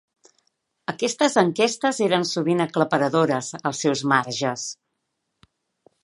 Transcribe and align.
Aquestes 0.91 1.35
enquestes 1.41 1.99
eren 2.05 2.25
sovint 2.29 2.65
aclaparadores 2.65 3.51
als 3.71 3.83
seus 3.85 4.05
marges. 4.13 4.65